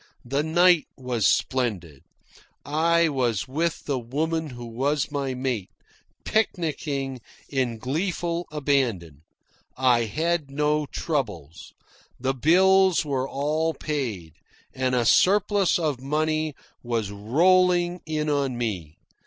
The 0.25 0.41
night 0.41 0.85
was 0.97 1.27
splendid. 1.27 2.01
I 2.65 3.07
was 3.07 3.47
with 3.47 3.85
the 3.85 3.99
woman 3.99 4.49
who 4.49 4.65
was 4.65 5.11
my 5.11 5.35
mate, 5.35 5.69
picnicking 6.25 7.21
in 7.49 7.77
gleeful 7.77 8.47
abandon. 8.51 9.21
I 9.77 10.05
had 10.05 10.49
no 10.49 10.87
troubles. 10.87 11.73
The 12.19 12.33
bills 12.33 13.05
were 13.05 13.29
all 13.29 13.75
paid, 13.75 14.33
and 14.73 14.95
a 14.95 15.05
surplus 15.05 15.77
of 15.77 16.01
money 16.01 16.55
was 16.81 17.11
rolling 17.11 18.01
in 18.07 18.27
on 18.27 18.57
me. 18.57 18.97